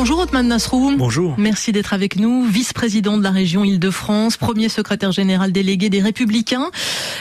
Bonjour 0.00 0.20
Otman 0.20 0.48
Nasrou. 0.48 0.94
Bonjour. 0.96 1.34
Merci 1.36 1.72
d'être 1.72 1.92
avec 1.92 2.16
nous, 2.16 2.42
vice-président 2.46 3.18
de 3.18 3.22
la 3.22 3.30
région 3.30 3.64
Île-de-France, 3.64 4.38
premier 4.38 4.70
secrétaire 4.70 5.12
général 5.12 5.52
délégué 5.52 5.90
des 5.90 6.00
Républicains. 6.00 6.70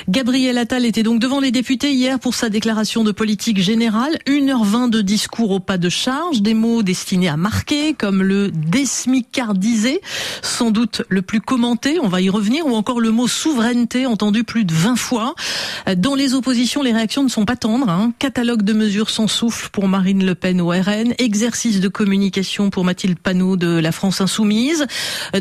Gabriel 0.07 0.57
Attal 0.57 0.86
était 0.86 1.04
donc 1.04 1.20
devant 1.20 1.41
les 1.41 1.52
députés 1.52 1.91
hier 1.91 2.20
pour 2.20 2.36
sa 2.36 2.47
déclaration 2.47 3.04
de 3.04 3.11
politique 3.11 3.59
générale. 3.59 4.18
1h20 4.27 4.89
de 4.91 5.02
discours 5.02 5.52
au 5.52 5.59
pas 5.59 5.77
de 5.77 5.89
charge, 5.89 6.41
des 6.41 6.54
mots 6.54 6.81
destinés 6.81 7.27
à 7.27 7.36
marquer 7.36 7.93
comme 7.95 8.23
le 8.23 8.50
désmicardisé, 8.50 10.00
sans 10.41 10.71
doute 10.71 11.02
le 11.09 11.21
plus 11.21 11.41
commenté, 11.41 12.00
on 12.02 12.07
va 12.07 12.21
y 12.21 12.30
revenir, 12.30 12.66
ou 12.66 12.75
encore 12.75 13.02
le 13.02 13.11
mot 13.11 13.27
souveraineté 13.27 14.05
entendu 14.05 14.46
plus 14.46 14.64
de 14.64 14.73
20 14.73 14.96
fois. 14.96 15.36
Dans 15.98 16.16
les 16.16 16.34
oppositions, 16.34 16.82
les 16.82 16.93
réactions 16.93 17.23
ne 17.23 17.30
sont 17.30 17.43
pas 17.43 17.57
tendres. 17.57 17.89
Hein. 17.89 18.14
Catalogue 18.20 18.61
de 18.61 18.71
mesures 18.71 19.09
sans 19.09 19.27
souffle 19.27 19.68
pour 19.70 19.89
Marine 19.89 20.25
Le 20.25 20.34
Pen 20.34 20.61
au 20.61 20.70
RN, 20.70 21.14
exercice 21.18 21.81
de 21.81 21.89
communication 21.89 22.69
pour 22.70 22.84
Mathilde 22.84 23.20
Panot 23.20 23.55
de 23.55 23.80
la 23.80 23.91
France 23.91 24.22
Insoumise. 24.22 24.86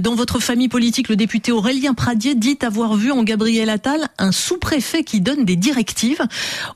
Dans 0.00 0.14
votre 0.14 0.40
famille 0.40 0.68
politique, 0.68 1.08
le 1.08 1.16
député 1.16 1.52
Aurélien 1.52 1.94
Pradier 1.94 2.34
dit 2.34 2.58
avoir 2.62 2.94
vu 2.94 3.12
en 3.12 3.22
Gabriel 3.22 3.70
Attal 3.70 4.08
un 4.18 4.32
sous-préfet 4.32 5.04
qui 5.04 5.20
donne 5.20 5.44
des 5.44 5.56
directives. 5.56 6.22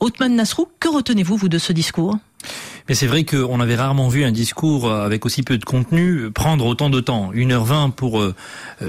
Othman 0.00 0.34
Nasrou, 0.34 0.68
que 0.80 0.88
retenez-vous, 0.88 1.36
vous, 1.36 1.48
de 1.48 1.58
ce 1.58 1.72
discours? 1.72 2.16
Mais 2.88 2.94
c'est 2.94 3.06
vrai 3.06 3.24
qu'on 3.24 3.60
avait 3.60 3.76
rarement 3.76 4.08
vu 4.08 4.24
un 4.24 4.32
discours 4.32 4.90
avec 4.90 5.24
aussi 5.24 5.42
peu 5.42 5.58
de 5.58 5.64
contenu 5.64 6.30
prendre 6.30 6.66
autant 6.66 6.90
de 6.90 7.00
temps. 7.00 7.32
1h20 7.32 7.92
pour 7.92 8.20
euh, 8.20 8.34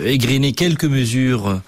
égriner 0.03 0.53
quelques 0.53 0.85
mesures 0.85 1.61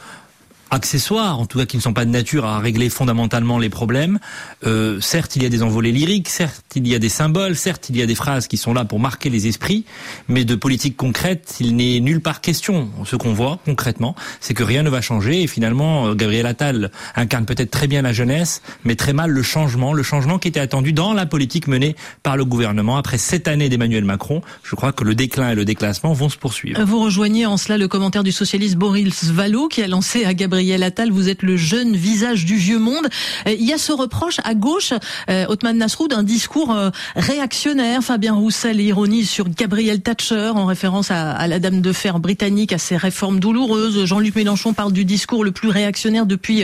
accessoires, 0.76 1.40
en 1.40 1.46
tout 1.46 1.58
cas 1.58 1.66
qui 1.66 1.78
ne 1.78 1.82
sont 1.82 1.94
pas 1.94 2.06
de 2.06 2.12
nature 2.12 2.46
à 2.46 2.60
régler 2.60 2.90
fondamentalement 2.90 3.58
les 3.58 3.70
problèmes. 3.70 4.20
Euh, 4.66 5.00
certes, 5.02 5.36
il 5.36 5.42
y 5.42 5.46
a 5.46 5.50
des 5.50 5.64
envolées 5.64 5.92
lyriques, 5.92 6.30
certes, 6.30 6.66
il 6.76 6.88
y 6.88 6.94
a 6.94 7.00
des 7.00 7.10
symboles, 7.10 7.56
certes, 7.56 7.90
il 7.90 7.98
y 7.98 8.02
a 8.02 8.06
des 8.06 8.14
phrases 8.14 8.48
qui 8.48 8.58
sont 8.58 8.74
là 8.74 8.86
pour 8.86 9.00
marquer 9.00 9.30
les 9.30 9.48
esprits, 9.48 9.86
mais 10.28 10.44
de 10.46 10.54
politique 10.54 10.98
concrète, 10.98 11.56
il 11.62 11.76
n'est 11.76 12.00
nulle 12.02 12.22
part 12.22 12.42
question. 12.42 12.90
Ce 13.06 13.16
qu'on 13.16 13.34
voit 13.34 13.60
concrètement, 13.66 14.16
c'est 14.42 14.54
que 14.54 14.64
rien 14.64 14.84
ne 14.84 14.90
va 14.90 15.02
changer 15.02 15.42
et 15.42 15.48
finalement, 15.48 16.08
euh, 16.08 16.14
Gabriel 16.14 16.46
Attal 16.46 16.92
incarne 17.16 17.46
peut-être 17.46 17.72
très 17.72 17.88
bien 17.88 18.02
la 18.02 18.12
jeunesse, 18.12 18.62
mais 18.84 18.96
très 18.96 19.14
mal 19.14 19.32
le 19.32 19.44
changement, 19.44 19.94
le 19.94 20.04
changement 20.04 20.40
qui 20.40 20.50
était 20.50 20.60
attendu 20.60 20.92
dans 20.92 21.14
la 21.14 21.26
politique 21.26 21.68
menée 21.68 21.96
par 22.22 22.36
le 22.36 22.44
gouvernement 22.44 22.98
après 22.98 23.18
sept 23.18 23.48
années 23.48 23.70
d'Emmanuel 23.70 24.04
Macron. 24.04 24.42
Je 24.64 24.76
crois 24.76 24.92
que 24.92 25.06
le 25.06 25.16
déclin 25.16 25.52
et 25.52 25.56
le 25.56 25.64
déclassement 25.64 26.12
vont 26.12 26.30
se 26.30 26.38
poursuivre. 26.38 26.84
Vous 26.84 27.00
rejoignez 27.00 27.46
en 27.46 27.56
cela 27.56 27.78
le 27.78 27.88
commentaire 27.88 28.24
du 28.24 28.34
socialiste 28.34 28.76
Boris 28.76 29.26
Vallot 29.26 29.70
qui 29.70 29.82
a 29.82 29.88
lancé 29.88 30.26
à 30.26 30.34
Gabriel 30.34 30.65
Gabriel 30.66 30.84
Attal, 30.84 31.12
vous 31.12 31.30
êtes 31.30 31.44
le 31.44 31.58
jeune 31.58 31.96
visage 31.96 32.44
du 32.44 32.56
vieux 32.56 32.80
monde. 32.80 33.08
Euh, 33.48 33.54
il 33.54 33.68
y 33.68 33.72
a 33.72 33.78
ce 33.78 33.92
reproche 33.92 34.40
à 34.44 34.56
gauche, 34.56 34.94
euh, 35.30 35.46
Othman 35.48 35.78
Nasrou, 35.78 36.08
d'un 36.08 36.24
discours 36.24 36.72
euh, 36.72 36.90
réactionnaire. 37.16 38.02
Fabien 38.02 38.34
Roussel 38.34 38.82
ironise 38.82 39.30
sur 39.30 39.48
Gabriel 39.48 40.02
Thatcher 40.02 40.54
en 40.56 40.66
référence 40.66 41.12
à, 41.12 41.48
la 41.48 41.60
dame 41.60 41.82
de 41.82 41.94
fer 41.94 42.18
britannique, 42.20 42.74
à 42.74 42.80
ses 42.80 42.98
réformes 42.98 43.40
douloureuses. 43.40 44.06
Jean-Luc 44.06 44.36
Mélenchon 44.36 44.74
parle 44.74 44.92
du 44.92 45.06
discours 45.06 45.44
le 45.44 45.52
plus 45.52 45.70
réactionnaire 45.70 46.26
depuis 46.26 46.64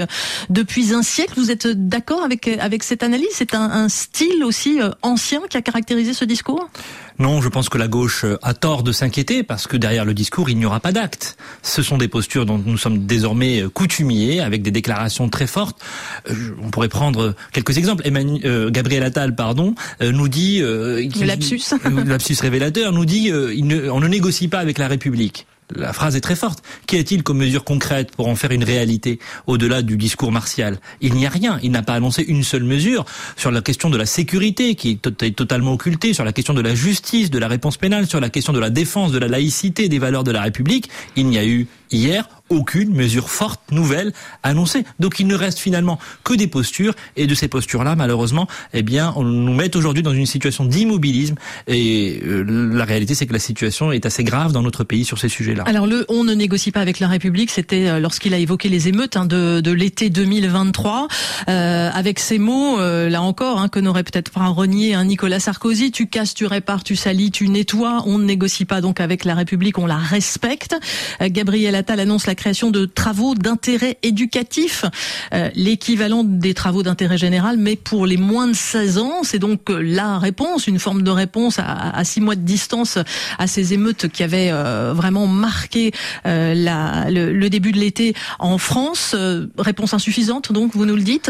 depuis 0.49 0.95
un 0.95 1.03
siècle. 1.03 1.33
Vous 1.37 1.51
êtes 1.51 1.67
d'accord 1.67 2.23
avec 2.23 2.47
avec 2.47 2.81
cette 2.81 3.03
analyse? 3.03 3.29
C'est 3.33 3.53
un, 3.53 3.69
un 3.69 3.87
style 3.87 4.43
aussi 4.43 4.79
ancien 5.03 5.41
qui 5.47 5.57
a 5.57 5.61
caractérisé 5.61 6.15
ce 6.15 6.25
discours? 6.25 6.71
Non, 7.19 7.41
je 7.41 7.49
pense 7.49 7.69
que 7.69 7.77
la 7.77 7.87
gauche 7.87 8.25
a 8.41 8.53
tort 8.53 8.83
de 8.83 8.91
s'inquiéter 8.91 9.43
parce 9.43 9.67
que 9.67 9.77
derrière 9.77 10.05
le 10.05 10.13
discours, 10.13 10.49
il 10.49 10.57
n'y 10.57 10.65
aura 10.65 10.79
pas 10.79 10.91
d'actes. 10.91 11.37
Ce 11.61 11.81
sont 11.83 11.97
des 11.97 12.07
postures 12.07 12.45
dont 12.45 12.57
nous 12.57 12.77
sommes 12.77 13.05
désormais 13.05 13.63
coutumiers, 13.73 14.41
avec 14.41 14.61
des 14.61 14.71
déclarations 14.71 15.29
très 15.29 15.47
fortes. 15.47 15.81
Euh, 16.29 16.33
on 16.61 16.69
pourrait 16.69 16.89
prendre 16.89 17.35
quelques 17.51 17.77
exemples. 17.77 18.05
Emmanuel, 18.05 18.41
euh, 18.45 18.69
Gabriel 18.71 19.03
Attal, 19.03 19.35
pardon, 19.35 19.75
euh, 20.01 20.11
nous 20.11 20.27
dit... 20.27 20.59
le 20.59 21.25
lapsus. 21.25 21.61
le 21.85 22.03
lapsus 22.03 22.37
révélateur 22.41 22.91
nous 22.91 23.05
dit 23.05 23.31
il 23.55 23.65
ne, 23.65 23.89
on 23.89 23.99
ne 23.99 24.07
négocie 24.07 24.47
pas 24.47 24.59
avec 24.59 24.77
la 24.77 24.87
République 24.87 25.47
la 25.75 25.93
phrase 25.93 26.15
est 26.15 26.21
très 26.21 26.35
forte. 26.35 26.63
Qu'y 26.87 26.97
a-t-il 26.97 27.23
comme 27.23 27.37
mesure 27.37 27.63
concrète 27.63 28.15
pour 28.15 28.27
en 28.27 28.35
faire 28.35 28.51
une 28.51 28.63
réalité 28.63 29.19
au-delà 29.47 29.81
du 29.81 29.97
discours 29.97 30.31
martial? 30.31 30.79
Il 31.01 31.13
n'y 31.13 31.25
a 31.25 31.29
rien. 31.29 31.59
Il 31.63 31.71
n'a 31.71 31.83
pas 31.83 31.93
annoncé 31.93 32.23
une 32.23 32.43
seule 32.43 32.63
mesure 32.63 33.05
sur 33.37 33.51
la 33.51 33.61
question 33.61 33.89
de 33.89 33.97
la 33.97 34.05
sécurité 34.05 34.75
qui 34.75 34.99
est 35.01 35.35
totalement 35.35 35.73
occultée, 35.73 36.13
sur 36.13 36.25
la 36.25 36.33
question 36.33 36.53
de 36.53 36.61
la 36.61 36.75
justice, 36.75 37.29
de 37.29 37.39
la 37.39 37.47
réponse 37.47 37.77
pénale, 37.77 38.07
sur 38.07 38.19
la 38.19 38.29
question 38.29 38.53
de 38.53 38.59
la 38.59 38.69
défense 38.69 39.11
de 39.11 39.19
la 39.19 39.27
laïcité, 39.27 39.89
des 39.89 39.99
valeurs 39.99 40.23
de 40.23 40.31
la 40.31 40.41
République. 40.41 40.89
Il 41.15 41.27
n'y 41.27 41.37
a 41.37 41.45
eu 41.45 41.67
hier 41.91 42.27
aucune 42.51 42.93
mesure 42.93 43.29
forte, 43.29 43.61
nouvelle, 43.71 44.13
annoncée. 44.43 44.83
Donc 44.99 45.19
il 45.19 45.27
ne 45.27 45.35
reste 45.35 45.59
finalement 45.59 45.97
que 46.23 46.33
des 46.33 46.47
postures, 46.47 46.93
et 47.15 47.25
de 47.25 47.35
ces 47.35 47.47
postures-là, 47.47 47.95
malheureusement, 47.95 48.47
eh 48.73 48.83
bien, 48.83 49.13
on 49.15 49.23
nous 49.23 49.53
met 49.53 49.75
aujourd'hui 49.75 50.03
dans 50.03 50.13
une 50.13 50.25
situation 50.25 50.65
d'immobilisme, 50.65 51.35
et 51.67 52.21
euh, 52.25 52.43
la 52.73 52.85
réalité, 52.85 53.15
c'est 53.15 53.25
que 53.25 53.33
la 53.33 53.39
situation 53.39 53.91
est 53.91 54.05
assez 54.05 54.23
grave 54.23 54.51
dans 54.51 54.61
notre 54.61 54.83
pays 54.83 55.05
sur 55.05 55.17
ces 55.17 55.29
sujets-là. 55.29 55.63
Alors 55.65 55.87
le 55.87 56.05
on 56.09 56.23
ne 56.23 56.33
négocie 56.33 56.71
pas 56.71 56.81
avec 56.81 56.99
la 56.99 57.07
République, 57.07 57.51
c'était 57.51 57.87
euh, 57.87 57.99
lorsqu'il 57.99 58.33
a 58.33 58.37
évoqué 58.37 58.69
les 58.69 58.87
émeutes 58.87 59.15
hein, 59.15 59.25
de, 59.25 59.61
de 59.61 59.71
l'été 59.71 60.09
2023, 60.09 61.07
euh, 61.47 61.89
avec 61.93 62.19
ces 62.19 62.37
mots, 62.37 62.79
euh, 62.79 63.09
là 63.09 63.21
encore, 63.21 63.59
hein, 63.59 63.69
que 63.69 63.79
n'aurait 63.79 64.03
peut-être 64.03 64.31
pas 64.31 64.47
renié 64.47 64.93
un 64.93 65.05
Nicolas 65.05 65.39
Sarkozy, 65.39 65.91
tu 65.91 66.07
casses, 66.07 66.33
tu 66.33 66.45
répares, 66.45 66.83
tu 66.83 66.95
salis, 66.95 67.31
tu 67.31 67.47
nettoies, 67.47 68.03
on 68.05 68.17
ne 68.17 68.25
négocie 68.25 68.65
pas 68.65 68.81
donc 68.81 68.99
avec 68.99 69.25
la 69.25 69.35
République, 69.35 69.77
on 69.77 69.85
la 69.85 69.97
respecte. 69.97 70.75
Gabriel 71.21 71.75
Attal 71.75 71.99
annonce 71.99 72.27
la 72.27 72.35
création 72.41 72.71
de 72.71 72.85
travaux 72.85 73.35
d'intérêt 73.35 73.99
éducatif, 74.01 74.83
euh, 75.31 75.51
l'équivalent 75.53 76.23
des 76.23 76.55
travaux 76.55 76.81
d'intérêt 76.81 77.19
général, 77.19 77.57
mais 77.59 77.75
pour 77.75 78.07
les 78.07 78.17
moins 78.17 78.47
de 78.47 78.53
16 78.53 78.97
ans. 78.97 79.19
C'est 79.21 79.37
donc 79.37 79.69
euh, 79.69 79.79
la 79.79 80.17
réponse, 80.17 80.65
une 80.65 80.79
forme 80.79 81.03
de 81.03 81.11
réponse 81.11 81.59
à, 81.59 82.03
six 82.03 82.19
mois 82.19 82.35
de 82.35 82.41
distance 82.41 82.97
à 83.37 83.45
ces 83.45 83.73
émeutes 83.73 84.07
qui 84.07 84.23
avaient 84.23 84.49
euh, 84.51 84.91
vraiment 84.95 85.27
marqué 85.27 85.91
le, 86.25 87.47
début 87.49 87.73
de 87.73 87.77
l'été 87.77 88.15
en 88.39 88.57
France. 88.57 89.15
réponse 89.59 89.93
insuffisante, 89.93 90.51
donc 90.51 90.71
vous 90.73 90.85
nous 90.87 90.95
le 90.95 91.03
dites? 91.03 91.29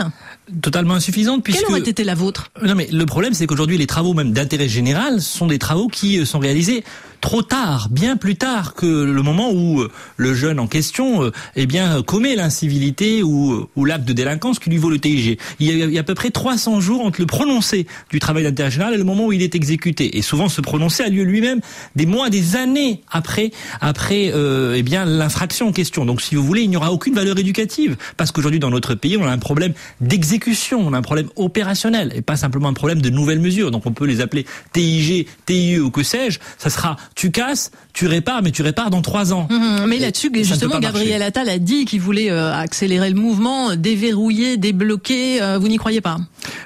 Totalement 0.61 0.95
insuffisante 0.95 1.43
puisque... 1.43 1.61
Quelle 1.61 1.69
aurait 1.69 1.89
été 1.89 2.03
la 2.03 2.15
vôtre? 2.15 2.51
Non 2.63 2.75
mais 2.75 2.87
le 2.91 3.05
problème 3.05 3.33
c'est 3.33 3.47
qu'aujourd'hui 3.47 3.77
les 3.77 3.87
travaux 3.87 4.13
même 4.13 4.31
d'intérêt 4.31 4.67
général 4.67 5.21
sont 5.21 5.47
des 5.47 5.59
travaux 5.59 5.87
qui 5.87 6.25
sont 6.25 6.39
réalisés 6.39 6.83
trop 7.21 7.43
tard, 7.43 7.87
bien 7.91 8.17
plus 8.17 8.35
tard 8.35 8.73
que 8.73 8.85
le 8.85 9.21
moment 9.21 9.51
où 9.51 9.81
euh, 9.81 9.91
le 10.17 10.33
jeune 10.33 10.59
en 10.59 10.65
question 10.65 11.23
euh, 11.23 11.31
eh 11.55 11.67
bien 11.67 12.01
commet 12.01 12.35
l'incivilité 12.35 13.21
ou, 13.21 13.53
euh, 13.53 13.67
ou 13.75 13.85
l'acte 13.85 14.05
de 14.05 14.13
délinquance 14.13 14.57
qui 14.57 14.71
lui 14.71 14.77
vaut 14.77 14.89
le 14.89 14.99
TIG. 14.99 15.37
Il 15.59 15.67
y, 15.67 15.83
a, 15.83 15.85
il 15.85 15.93
y 15.93 15.97
a 15.97 16.01
à 16.01 16.03
peu 16.03 16.15
près 16.15 16.31
300 16.31 16.81
jours 16.81 17.05
entre 17.05 17.21
le 17.21 17.27
prononcé 17.27 17.85
du 18.09 18.19
travail 18.19 18.43
d'intérêt 18.43 18.71
général 18.71 18.95
et 18.95 18.97
le 18.97 19.03
moment 19.03 19.27
où 19.27 19.31
il 19.31 19.43
est 19.43 19.53
exécuté. 19.53 20.17
Et 20.17 20.23
souvent 20.23 20.49
ce 20.49 20.61
prononcé 20.61 21.03
a 21.03 21.09
lieu 21.09 21.23
lui-même 21.23 21.61
des 21.95 22.07
mois, 22.07 22.29
des 22.31 22.55
années 22.55 23.01
après 23.09 23.51
après 23.79 24.31
euh, 24.33 24.73
eh 24.75 24.81
bien 24.83 25.05
l'infraction 25.05 25.67
en 25.67 25.71
question. 25.71 26.05
Donc 26.05 26.21
si 26.21 26.33
vous 26.33 26.43
voulez, 26.43 26.63
il 26.63 26.69
n'y 26.71 26.77
aura 26.77 26.91
aucune 26.91 27.13
valeur 27.13 27.37
éducative 27.37 27.97
parce 28.17 28.31
qu'aujourd'hui 28.31 28.59
dans 28.59 28.71
notre 28.71 28.95
pays, 28.95 29.15
on 29.17 29.25
a 29.25 29.31
un 29.31 29.37
problème 29.37 29.73
d'exécution, 30.01 30.40
on 30.73 30.93
a 30.93 30.97
un 30.97 31.01
problème 31.01 31.29
opérationnel 31.35 32.11
et 32.15 32.21
pas 32.21 32.35
simplement 32.35 32.69
un 32.69 32.73
problème 32.73 33.01
de 33.01 33.09
nouvelles 33.09 33.39
mesures. 33.39 33.71
Donc 33.71 33.85
on 33.85 33.91
peut 33.91 34.05
les 34.05 34.21
appeler 34.21 34.45
TIG, 34.73 35.27
TIE 35.45 35.79
ou 35.79 35.91
que 35.91 36.03
sais-je. 36.03 36.39
Ça 36.57 36.69
sera 36.69 36.97
tu 37.15 37.31
casses, 37.31 37.71
tu 37.93 38.07
répares, 38.07 38.41
mais 38.43 38.51
tu 38.51 38.61
répares 38.61 38.89
dans 38.89 39.01
trois 39.01 39.33
ans. 39.33 39.47
Mmh, 39.49 39.85
mais 39.87 39.99
là-dessus, 39.99 40.31
justement, 40.33 40.79
Gabriel 40.79 41.21
Attal 41.21 41.49
a 41.49 41.59
dit 41.59 41.85
qu'il 41.85 42.01
voulait 42.01 42.31
euh, 42.31 42.53
accélérer 42.53 43.09
le 43.09 43.19
mouvement, 43.19 43.75
déverrouiller, 43.75 44.57
débloquer. 44.57 45.41
Euh, 45.41 45.57
vous 45.57 45.67
n'y 45.67 45.77
croyez 45.77 46.01
pas? 46.01 46.17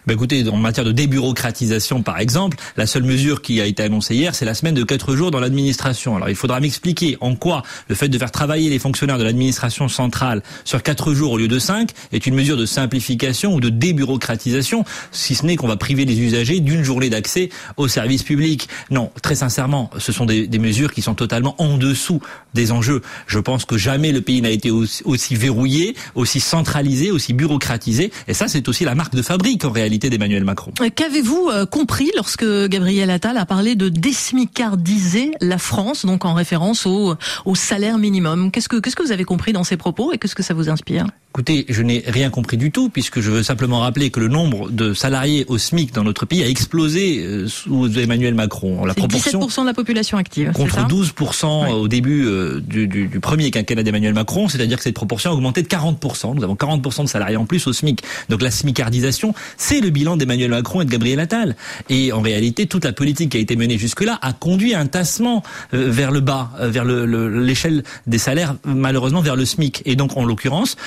Bah 0.08 0.14
écoutez, 0.14 0.48
en 0.48 0.58
matière 0.58 0.86
de 0.86 0.92
débureaucratisation, 0.92 2.04
par 2.04 2.20
exemple, 2.20 2.58
la 2.78 2.86
seule 2.86 3.04
mesure 3.04 3.42
qui 3.42 3.60
a 3.62 3.66
été 3.66 3.84
annoncée 3.84 4.16
hier, 4.16 4.36
c'est 4.36 4.46
la 4.46 4.54
semaine 4.54 4.76
de 4.76 4.84
quatre 4.84 5.16
jours 5.16 5.32
dans 5.32 5.40
l'administration. 5.40 6.16
Alors 6.16 6.30
il 6.30 6.36
faudra 6.36 6.60
m'expliquer 6.60 7.18
en 7.22 7.36
quoi 7.36 7.64
le 7.90 7.96
fait 7.96 8.08
de 8.08 8.18
faire 8.18 8.32
travailler 8.32 8.70
les 8.70 8.80
fonctionnaires 8.80 9.18
de 9.18 9.24
l'administration 9.24 9.88
centrale 9.88 10.44
sur 10.64 10.84
quatre 10.84 11.14
jours 11.14 11.32
au 11.32 11.38
lieu 11.38 11.48
de 11.48 11.60
cinq 11.60 11.90
est 12.12 12.26
une 12.26 12.36
mesure 12.36 12.58
de 12.58 12.66
simplification 12.66 13.55
de 13.60 13.70
débureaucratisation, 13.70 14.84
si 15.12 15.36
ce 15.36 15.46
n'est 15.46 15.56
qu'on 15.56 15.68
va 15.68 15.78
priver 15.78 16.06
les 16.06 16.20
usagers 16.20 16.60
d'une 16.60 16.84
journée 16.84 17.10
d'accès 17.10 17.50
aux 17.78 17.88
services 17.88 18.24
publics. 18.24 18.68
Non, 18.92 19.12
très 19.22 19.36
sincèrement, 19.36 19.90
ce 19.98 20.12
sont 20.12 20.26
des, 20.26 20.48
des, 20.48 20.60
mesures 20.60 20.94
qui 20.94 21.02
sont 21.02 21.16
totalement 21.16 21.56
en 21.62 21.78
dessous 21.78 22.22
des 22.54 22.72
enjeux. 22.72 23.02
Je 23.28 23.40
pense 23.40 23.66
que 23.66 23.78
jamais 23.78 24.12
le 24.12 24.22
pays 24.22 24.42
n'a 24.42 24.50
été 24.50 24.72
aussi, 24.72 25.04
aussi 25.04 25.36
verrouillé, 25.36 25.96
aussi 26.16 26.40
centralisé, 26.40 27.12
aussi 27.12 27.34
bureaucratisé. 27.34 28.12
Et 28.28 28.34
ça, 28.34 28.48
c'est 28.48 28.68
aussi 28.68 28.86
la 28.86 28.96
marque 28.96 29.16
de 29.16 29.22
fabrique 29.22 29.66
en 29.66 29.72
réalité 29.72 30.10
d'Emmanuel 30.10 30.44
Macron. 30.44 30.72
Euh, 30.82 30.90
qu'avez-vous 30.94 31.50
euh, 31.52 31.66
compris 31.66 32.12
lorsque 32.16 32.46
Gabriel 32.68 33.10
Attal 33.10 33.38
a 33.38 33.46
parlé 33.46 33.76
de 33.76 33.90
désmicardiser 33.90 35.32
la 35.42 35.58
France, 35.58 36.06
donc 36.06 36.26
en 36.26 36.34
référence 36.34 36.86
au, 36.86 37.16
au 37.46 37.56
salaire 37.56 37.98
minimum? 37.98 38.52
Qu'est-ce 38.52 38.70
que 38.70 38.78
qu'est-ce 38.78 38.96
que 38.96 39.04
vous 39.04 39.12
avez 39.12 39.26
compris 39.26 39.54
dans 39.54 39.64
ces 39.64 39.78
propos 39.78 40.14
et 40.14 40.18
qu'est-ce 40.18 40.36
que 40.36 40.44
ça 40.44 40.54
vous 40.54 40.70
inspire? 40.70 41.08
Écoutez, 41.36 41.66
je 41.68 41.82
n'ai 41.82 42.02
rien 42.08 42.30
compris 42.30 42.56
du 42.56 42.72
tout, 42.72 42.88
puisque 42.88 43.20
je 43.20 43.30
veux 43.30 43.44
simplement 43.44 43.82
rappeler 43.82 44.10
que 44.10 44.22
le 44.22 44.30
nombre 44.30 44.72
de 44.72 44.94
salariés 44.94 45.44
au 45.50 45.58
SMIC 45.58 45.94
dans 45.94 46.06
notre 46.06 46.26
pays 46.26 46.42
a 46.42 46.48
explosé 46.48 47.26
euh, 47.26 47.50
sous 47.50 48.00
Emmanuel 48.00 48.34
Macron. 48.34 48.86
La 48.86 48.94
proportion 48.94 49.42
17% 49.42 49.64
de 49.64 49.66
la 49.66 49.74
population 49.74 50.18
active. 50.18 50.54
Contre 50.54 50.88
12% 50.88 51.74
au 51.74 51.90
début 51.90 52.26
euh, 52.26 52.62
du, 52.62 52.88
du, 52.88 53.08
du, 53.08 53.20
premier 53.20 53.52
quinquennat 53.52 53.84
d'Emmanuel 53.84 54.14
Macron, 54.14 54.48
c'est-à-dire 54.48 54.78
que 54.78 54.84
cette 54.84 54.96
proportion 54.96 55.32
a 55.32 55.34
augmenté 55.34 55.62
de 55.62 55.68
40%. 55.68 56.36
Nous 56.36 56.44
avons 56.46 56.56
40% 56.56 57.04
de 57.04 57.10
salariés 57.10 57.36
en 57.36 57.46
plus 57.46 57.68
au 57.68 57.74
SMIC. 57.74 58.02
Donc 58.30 58.42
la 58.42 58.50
smicardisation, 58.50 59.34
c'est 59.58 59.82
le 59.82 59.90
bilan 59.90 60.16
d'Emmanuel 60.16 60.52
Macron 60.52 60.80
et 60.80 60.86
de 60.86 60.90
Gabriel 60.90 61.20
Attal. 61.20 61.58
Et 61.90 62.14
en 62.14 62.22
réalité, 62.22 62.66
toute 62.66 62.86
la 62.86 62.94
politique 62.94 63.32
qui 63.32 63.38
a 63.38 63.42
été 63.42 63.58
menée 63.58 63.78
jusque-là 63.78 64.18
a 64.22 64.32
conduit 64.32 64.74
à 64.74 64.80
un 64.80 64.86
tassement 64.86 65.44
euh, 65.74 65.92
vers 65.92 66.12
le 66.12 66.22
bas, 66.22 66.52
vers 66.62 66.86
l'échelle 66.86 67.76
le, 67.76 67.84
des 68.08 68.20
salaires, 68.20 68.56
malheureusement 68.64 69.20
vers 69.20 69.36
le 69.36 69.44
SMIC. 69.44 69.82
Et 69.84 69.98
donc, 69.98 70.16
en 70.16 70.24
l'occurrence, 70.24 70.78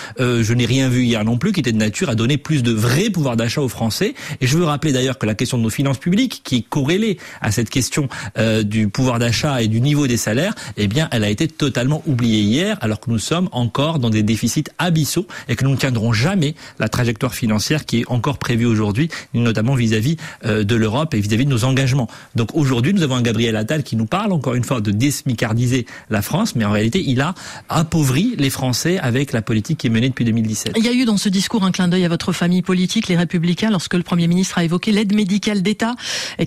je 0.43 0.55
n'ai 0.55 0.67
rien 0.67 0.88
vu 0.88 1.05
hier 1.05 1.25
non 1.25 1.38
plus 1.38 1.52
qui 1.52 1.61
était 1.61 1.73
de 1.73 1.79
nature 1.79 2.08
à 2.08 2.14
donner 2.14 2.37
plus 2.37 2.62
de 2.62 2.73
vrai 2.73 3.11
pouvoir 3.11 3.37
d'achat 3.37 3.61
aux 3.61 3.69
Français. 3.69 4.14
Et 4.40 4.46
je 4.46 4.56
veux 4.56 4.64
rappeler 4.64 4.93
d'ailleurs 4.93 5.19
que 5.19 5.26
la 5.26 5.35
question 5.35 5.58
de 5.58 5.62
nos 5.62 5.70
finances 5.70 5.99
publiques, 5.99 6.40
qui 6.44 6.56
est 6.56 6.62
corrélée 6.62 7.19
à 7.40 7.50
cette 7.50 7.70
question 7.70 8.08
euh, 8.38 8.62
du 8.62 8.88
pouvoir 8.88 9.19
d'achat 9.19 9.62
et 9.62 9.69
du 9.69 9.81
niveau 9.81 10.06
des 10.06 10.17
salaires, 10.17 10.55
eh 10.76 10.88
bien, 10.88 11.08
elle 11.12 11.25
a 11.25 11.31
été 11.31 11.49
totalement 11.49 12.02
oubliée 12.06 12.40
hier, 12.40 12.79
alors 12.81 13.00
que 13.00 13.11
nous 13.11 13.19
sommes 13.19 13.49
encore 13.52 13.99
dans 13.99 14.11
des 14.11 14.23
déficits 14.23 14.64
abyssaux 14.79 15.26
et 15.49 15.56
que 15.56 15.64
nous 15.64 15.70
ne 15.70 15.76
tiendrons 15.76 16.12
jamais 16.12 16.55
la 16.79 16.88
trajectoire 16.88 17.35
financière 17.35 17.85
qui 17.85 18.00
est 18.00 18.05
encore 18.08 18.38
prévue 18.38 18.67
aujourd'hui, 18.67 19.08
notamment 19.35 19.75
vis-à-vis 19.75 20.17
euh, 20.44 20.64
de 20.64 20.75
l'Europe 20.75 21.14
et 21.14 21.20
vis-à-vis 21.20 21.44
de 21.44 21.50
nos 21.50 21.64
engagements. 21.64 22.08
Donc 22.35 22.55
aujourd'hui, 22.55 22.94
nous 22.94 23.02
avons 23.02 23.17
un 23.17 23.23
Gabriel 23.23 23.56
Attal 23.56 23.82
qui 23.82 23.96
nous 23.96 24.06
parle 24.06 24.32
encore 24.32 24.55
une 24.55 24.64
fois 24.64 24.81
de 24.81 24.90
désmicardiser 24.90 25.87
la 26.11 26.23
France, 26.23 26.55
mais 26.55 26.64
en 26.64 26.70
réalité, 26.70 27.02
il 27.06 27.20
a 27.20 27.35
appauvri 27.69 28.35
les 28.38 28.50
Français 28.50 28.99
avec 28.99 29.32
la 29.32 29.43
politique 29.43 29.79
qui 29.79 29.87
est 29.87 29.90
menée 29.90 30.08
depuis 30.08 30.25
2017. 30.28 30.75
Il 30.76 30.84
y 30.84 30.88
a 30.88 30.92
eu 30.92 31.04
dans 31.04 31.16
ce 31.16 31.28
discours 31.28 31.64
un 31.64 31.72
clin 31.72 31.88
d'œil 31.88 32.04
à 32.04 32.08
votre 32.08 32.32
famille 32.32 32.62
politique, 32.62 33.08
les 33.08 33.16
Républicains, 33.16 33.70
lorsque 33.70 33.94
le 33.94 34.02
Premier 34.02 34.28
ministre 34.28 34.58
a 34.58 34.64
évoqué 34.64 34.92
l'aide 34.92 35.14
médicale 35.14 35.62
d'État 35.62 35.94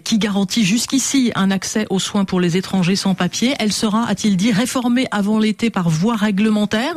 qui 0.04 0.18
garantit 0.18 0.64
jusqu'ici 0.64 1.32
un 1.36 1.52
accès 1.52 1.86
aux 1.90 2.00
soins 2.00 2.26
pour 2.26 2.40
les 2.40 2.58
étrangers 2.58 2.96
sans 2.96 3.16
papier. 3.16 3.54
Elle 3.60 3.74
sera, 3.74 4.08
a-t-il 4.08 4.38
dit, 4.38 4.52
réformée 4.52 5.08
avant 5.12 5.40
l'été 5.40 5.70
par 5.70 5.90
voie 5.90 6.16
réglementaire. 6.16 6.96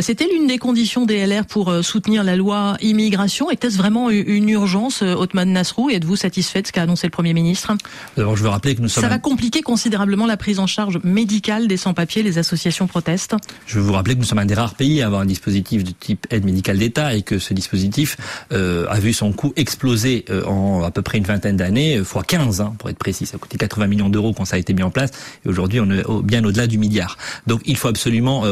C'était 0.00 0.28
l'une 0.32 0.46
des 0.46 0.58
conditions 0.58 1.06
des 1.06 1.26
LR 1.26 1.46
pour 1.46 1.70
euh, 1.70 1.82
soutenir 1.82 2.24
la 2.24 2.36
loi 2.36 2.76
immigration. 2.80 3.50
Était-ce 3.50 3.76
vraiment 3.76 4.10
une 4.10 4.48
urgence, 4.48 5.02
euh, 5.02 5.14
Othman 5.14 5.52
Nasrou? 5.52 5.90
Êtes-vous 5.90 6.16
satisfait 6.16 6.62
de 6.62 6.66
ce 6.66 6.72
qu'a 6.72 6.82
annoncé 6.82 7.06
le 7.06 7.10
Premier 7.10 7.34
ministre? 7.34 7.72
D'abord, 8.16 8.36
je 8.36 8.42
veux 8.42 8.48
rappeler 8.48 8.74
que 8.74 8.82
nous 8.82 8.88
sommes... 8.88 9.02
Ça 9.02 9.08
va 9.08 9.18
compliquer 9.18 9.62
considérablement 9.62 10.26
la 10.26 10.36
prise 10.36 10.58
en 10.58 10.66
charge 10.66 10.98
médicale 11.02 11.68
des 11.68 11.76
sans-papiers. 11.76 12.22
Les 12.22 12.38
associations 12.38 12.86
protestent. 12.86 13.36
Je 13.66 13.78
veux 13.78 13.84
vous 13.84 13.92
rappeler 13.92 14.14
que 14.14 14.20
nous 14.20 14.26
sommes 14.26 14.38
un 14.38 14.46
des 14.46 14.54
rares 14.54 14.74
pays 14.74 15.02
à 15.02 15.06
avoir 15.06 15.22
un 15.22 15.26
dispositif 15.26 15.84
de 15.84 15.90
type 15.90 16.15
aide 16.30 16.44
médicale 16.44 16.78
d'État 16.78 17.14
et 17.14 17.22
que 17.22 17.38
ce 17.38 17.54
dispositif 17.54 18.16
euh, 18.52 18.86
a 18.88 18.98
vu 18.98 19.12
son 19.12 19.32
coût 19.32 19.52
exploser 19.56 20.24
euh, 20.30 20.44
en 20.44 20.82
à 20.82 20.90
peu 20.90 21.02
près 21.02 21.18
une 21.18 21.24
vingtaine 21.24 21.56
d'années, 21.56 21.96
euh, 21.96 22.04
fois 22.04 22.22
15 22.22 22.60
hein, 22.60 22.74
pour 22.78 22.90
être 22.90 22.98
précis. 22.98 23.26
Ça 23.26 23.36
a 23.36 23.38
coûté 23.38 23.56
80 23.56 23.86
millions 23.86 24.08
d'euros 24.08 24.32
quand 24.32 24.44
ça 24.44 24.56
a 24.56 24.58
été 24.58 24.74
mis 24.74 24.82
en 24.82 24.90
place 24.90 25.10
et 25.44 25.48
aujourd'hui 25.48 25.80
on 25.80 25.90
est 25.90 26.04
bien 26.22 26.44
au-delà 26.44 26.66
du 26.66 26.78
milliard. 26.78 27.16
Donc 27.46 27.60
il 27.64 27.76
faut 27.76 27.88
absolument 27.88 28.44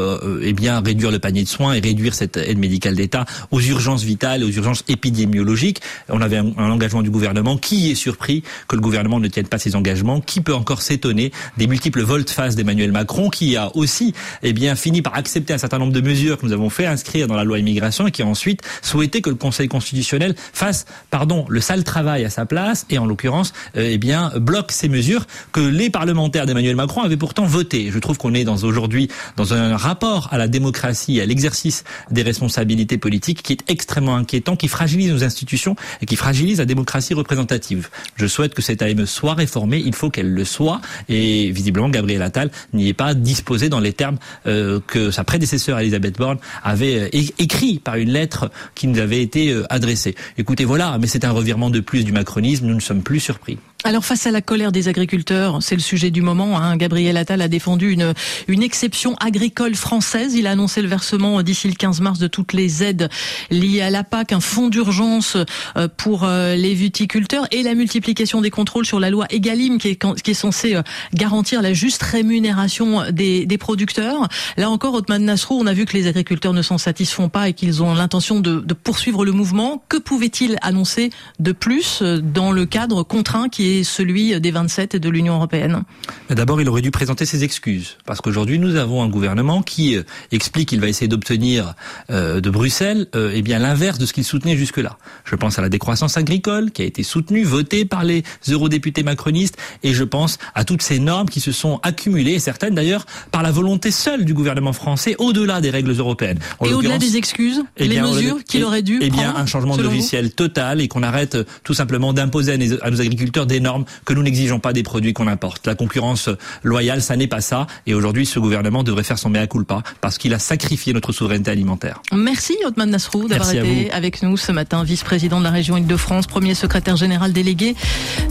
eh 0.42 0.52
bien 0.52 0.80
réduire 0.80 1.10
le 1.10 1.18
panier 1.18 1.44
de 1.44 1.48
soins 1.48 1.74
et 1.74 1.80
réduire 1.80 2.14
cette 2.14 2.36
aide 2.36 2.58
médicale 2.58 2.94
d'État 2.94 3.24
aux 3.50 3.60
urgences 3.60 4.02
vitales, 4.02 4.44
aux 4.44 4.50
urgences 4.50 4.84
épidémiologiques. 4.88 5.80
On 6.08 6.20
avait 6.20 6.36
un, 6.36 6.52
un, 6.56 6.70
engagement 6.70 7.02
du 7.02 7.10
gouvernement. 7.10 7.56
Qui 7.56 7.90
est 7.90 7.94
surpris 7.94 8.42
que 8.68 8.76
le 8.76 8.82
gouvernement 8.82 9.20
ne 9.20 9.28
tienne 9.28 9.46
pas 9.46 9.58
ses 9.58 9.76
engagements 9.76 10.20
Qui 10.20 10.40
peut 10.40 10.54
encore 10.54 10.82
s'étonner 10.82 11.32
des 11.56 11.66
multiples 11.66 12.02
volte-face 12.02 12.56
d'Emmanuel 12.56 12.92
Macron 12.92 13.30
qui 13.30 13.56
a 13.56 13.74
aussi 13.76 14.14
eh 14.42 14.52
bien 14.52 14.74
fini 14.74 15.02
par 15.02 15.14
accepter 15.16 15.52
un 15.52 15.58
certain 15.58 15.78
nombre 15.78 15.92
de 15.92 16.00
mesures 16.00 16.38
que 16.38 16.46
nous 16.46 16.52
avons 16.52 16.70
fait 16.70 16.86
inscrire 16.86 17.26
dans 17.26 17.36
la 17.36 17.44
loi 17.44 17.53
immigration 17.58 18.06
et 18.06 18.10
qui 18.10 18.22
a 18.22 18.26
ensuite 18.26 18.62
souhaité 18.82 19.20
que 19.20 19.30
le 19.30 19.36
Conseil 19.36 19.68
constitutionnel 19.68 20.34
fasse, 20.52 20.86
pardon, 21.10 21.46
le 21.48 21.60
sale 21.60 21.84
travail 21.84 22.24
à 22.24 22.30
sa 22.30 22.46
place 22.46 22.86
et 22.90 22.98
en 22.98 23.06
l'occurrence, 23.06 23.52
euh, 23.76 23.88
eh 23.90 23.98
bien, 23.98 24.32
bloque 24.36 24.72
ces 24.72 24.88
mesures 24.88 25.26
que 25.52 25.60
les 25.60 25.90
parlementaires 25.90 26.46
d'Emmanuel 26.46 26.76
Macron 26.76 27.02
avaient 27.02 27.16
pourtant 27.16 27.44
votées. 27.44 27.90
Je 27.90 27.98
trouve 27.98 28.18
qu'on 28.18 28.34
est 28.34 28.44
dans 28.44 28.58
aujourd'hui 28.58 29.08
dans 29.36 29.54
un 29.54 29.76
rapport 29.76 30.28
à 30.32 30.38
la 30.38 30.48
démocratie 30.48 31.18
et 31.18 31.22
à 31.22 31.26
l'exercice 31.26 31.84
des 32.10 32.22
responsabilités 32.22 32.98
politiques 32.98 33.42
qui 33.42 33.52
est 33.52 33.70
extrêmement 33.70 34.16
inquiétant, 34.16 34.56
qui 34.56 34.68
fragilise 34.68 35.10
nos 35.10 35.24
institutions 35.24 35.76
et 36.02 36.06
qui 36.06 36.16
fragilise 36.16 36.58
la 36.58 36.64
démocratie 36.64 37.14
représentative. 37.14 37.88
Je 38.16 38.26
souhaite 38.26 38.54
que 38.54 38.62
cette 38.62 38.82
AME 38.82 39.06
soit 39.06 39.34
réformée, 39.34 39.82
il 39.84 39.94
faut 39.94 40.10
qu'elle 40.10 40.32
le 40.32 40.44
soit 40.44 40.80
et 41.08 41.50
visiblement 41.50 41.88
Gabriel 41.88 42.22
Attal 42.22 42.50
n'y 42.72 42.88
est 42.88 42.94
pas 42.94 43.14
disposé 43.14 43.68
dans 43.68 43.80
les 43.80 43.92
termes 43.92 44.18
euh, 44.46 44.80
que 44.86 45.10
sa 45.10 45.24
prédécesseur 45.24 45.78
Elisabeth 45.78 46.16
Borne 46.18 46.38
avait 46.62 47.00
euh, 47.00 47.08
écrit 47.44 47.78
par 47.78 47.96
une 47.96 48.10
lettre 48.10 48.50
qui 48.74 48.86
nous 48.88 48.98
avait 48.98 49.22
été 49.22 49.52
euh, 49.52 49.64
adressée. 49.70 50.14
Écoutez, 50.38 50.64
voilà, 50.64 50.98
mais 50.98 51.06
c'est 51.06 51.24
un 51.24 51.30
revirement 51.30 51.70
de 51.70 51.80
plus 51.80 52.04
du 52.04 52.12
macronisme, 52.12 52.66
nous 52.66 52.74
ne 52.74 52.80
sommes 52.80 53.02
plus 53.02 53.20
surpris. 53.20 53.58
Alors 53.86 54.02
face 54.02 54.26
à 54.26 54.30
la 54.30 54.40
colère 54.40 54.72
des 54.72 54.88
agriculteurs, 54.88 55.58
c'est 55.62 55.74
le 55.74 55.82
sujet 55.82 56.10
du 56.10 56.22
moment. 56.22 56.58
Hein, 56.58 56.78
Gabriel 56.78 57.18
Attal 57.18 57.42
a 57.42 57.48
défendu 57.48 57.90
une, 57.90 58.14
une 58.48 58.62
exception 58.62 59.14
agricole 59.16 59.74
française. 59.74 60.32
Il 60.32 60.46
a 60.46 60.52
annoncé 60.52 60.80
le 60.80 60.88
versement 60.88 61.42
d'ici 61.42 61.68
le 61.68 61.74
15 61.74 62.00
mars 62.00 62.18
de 62.18 62.26
toutes 62.26 62.54
les 62.54 62.82
aides 62.82 63.10
liées 63.50 63.82
à 63.82 63.90
la 63.90 64.02
PAC, 64.02 64.32
un 64.32 64.40
fonds 64.40 64.70
d'urgence 64.70 65.36
euh, 65.76 65.86
pour 65.98 66.24
euh, 66.24 66.54
les 66.54 66.72
viticulteurs 66.72 67.46
et 67.50 67.62
la 67.62 67.74
multiplication 67.74 68.40
des 68.40 68.48
contrôles 68.48 68.86
sur 68.86 69.00
la 69.00 69.10
loi 69.10 69.26
Egalim 69.28 69.76
qui 69.76 69.88
est, 69.88 70.02
qui 70.22 70.30
est 70.30 70.34
censée 70.34 70.76
euh, 70.76 70.82
garantir 71.12 71.60
la 71.60 71.74
juste 71.74 72.02
rémunération 72.02 73.10
des, 73.12 73.44
des 73.44 73.58
producteurs. 73.58 74.28
Là 74.56 74.70
encore, 74.70 74.94
Otman 74.94 75.26
Nasrou, 75.26 75.60
on 75.60 75.66
a 75.66 75.74
vu 75.74 75.84
que 75.84 75.92
les 75.92 76.06
agriculteurs 76.06 76.54
ne 76.54 76.62
s'en 76.62 76.78
satisfont 76.78 77.28
pas 77.28 77.50
et 77.50 77.52
qu'ils 77.52 77.82
ont 77.82 77.92
l'intention 77.92 78.40
de, 78.40 78.60
de 78.60 78.72
poursuivre 78.72 79.26
le 79.26 79.32
mouvement. 79.32 79.84
Que 79.90 79.98
pouvait-il 79.98 80.56
annoncer 80.62 81.10
de 81.38 81.52
plus 81.52 82.02
dans 82.02 82.50
le 82.50 82.64
cadre 82.64 83.02
contraint 83.02 83.50
qui 83.50 83.68
est 83.68 83.73
celui 83.82 84.40
des 84.40 84.50
27 84.50 84.94
et 84.94 84.98
de 85.00 85.08
l'Union 85.08 85.34
européenne 85.36 85.82
D'abord, 86.30 86.60
il 86.60 86.68
aurait 86.68 86.82
dû 86.82 86.90
présenter 86.90 87.26
ses 87.26 87.44
excuses, 87.44 87.96
parce 88.06 88.20
qu'aujourd'hui, 88.20 88.58
nous 88.58 88.76
avons 88.76 89.02
un 89.02 89.08
gouvernement 89.08 89.62
qui 89.62 89.96
euh, 89.96 90.02
explique 90.32 90.68
qu'il 90.68 90.80
va 90.80 90.88
essayer 90.88 91.08
d'obtenir 91.08 91.74
euh, 92.10 92.40
de 92.40 92.50
Bruxelles 92.50 93.06
euh, 93.14 93.32
eh 93.34 93.42
bien 93.42 93.58
l'inverse 93.58 93.98
de 93.98 94.06
ce 94.06 94.12
qu'il 94.12 94.24
soutenait 94.24 94.56
jusque-là. 94.56 94.96
Je 95.24 95.36
pense 95.36 95.58
à 95.58 95.62
la 95.62 95.68
décroissance 95.68 96.16
agricole 96.16 96.70
qui 96.70 96.82
a 96.82 96.84
été 96.84 97.02
soutenue, 97.02 97.42
votée 97.44 97.84
par 97.84 98.04
les 98.04 98.22
eurodéputés 98.48 99.02
macronistes, 99.02 99.56
et 99.82 99.92
je 99.92 100.04
pense 100.04 100.38
à 100.54 100.64
toutes 100.64 100.82
ces 100.82 100.98
normes 100.98 101.28
qui 101.28 101.40
se 101.40 101.52
sont 101.52 101.80
accumulées, 101.82 102.38
certaines 102.38 102.74
d'ailleurs 102.74 103.06
par 103.30 103.42
la 103.42 103.50
volonté 103.50 103.90
seule 103.90 104.24
du 104.24 104.34
gouvernement 104.34 104.72
français, 104.72 105.16
au-delà 105.18 105.60
des 105.60 105.70
règles 105.70 105.92
européennes. 105.92 106.38
et 106.64 106.72
au-delà 106.72 106.98
des 106.98 107.16
excuses, 107.16 107.62
eh 107.76 107.88
les 107.88 108.00
mesures 108.00 108.42
qu'il 108.44 108.64
aurait 108.64 108.82
dû 108.82 108.98
eh 109.00 109.10
bien, 109.10 109.34
un 109.36 109.46
changement 109.46 109.76
de 109.76 109.82
logiciel 109.82 110.32
total 110.32 110.80
et 110.80 110.88
qu'on 110.88 111.02
arrête 111.02 111.36
tout 111.62 111.74
simplement 111.74 112.12
d'imposer 112.12 112.52
à, 112.82 112.90
nos 112.90 113.00
agriculteurs 113.00 113.46
des 113.46 113.60
normes 113.64 113.84
que 114.04 114.14
nous 114.14 114.22
n'exigeons 114.22 114.60
pas 114.60 114.72
des 114.72 114.84
produits 114.84 115.12
qu'on 115.12 115.26
importe. 115.26 115.66
La 115.66 115.74
concurrence 115.74 116.28
loyale, 116.62 117.02
ça 117.02 117.16
n'est 117.16 117.26
pas 117.26 117.40
ça. 117.40 117.66
Et 117.86 117.94
aujourd'hui, 117.94 118.26
ce 118.26 118.38
gouvernement 118.38 118.84
devrait 118.84 119.02
faire 119.02 119.18
son 119.18 119.30
mea 119.30 119.48
culpa 119.48 119.82
parce 120.00 120.18
qu'il 120.18 120.32
a 120.34 120.38
sacrifié 120.38 120.92
notre 120.92 121.10
souveraineté 121.10 121.50
alimentaire. 121.50 122.00
Merci 122.12 122.56
Otman 122.64 122.90
Nasrou 122.90 123.26
d'avoir 123.26 123.52
été 123.52 123.90
avec 123.90 124.22
nous 124.22 124.36
ce 124.36 124.52
matin, 124.52 124.84
vice-président 124.84 125.40
de 125.40 125.44
la 125.44 125.50
région 125.50 125.76
Île-de-France, 125.76 126.26
premier 126.26 126.54
secrétaire 126.54 126.96
général 126.96 127.32
délégué 127.32 127.74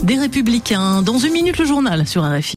des 0.02 0.16
Républicains. 0.16 1.02
Dans 1.02 1.18
une 1.18 1.32
minute, 1.32 1.58
le 1.58 1.66
journal 1.66 2.06
sur 2.06 2.22
RFI. 2.22 2.52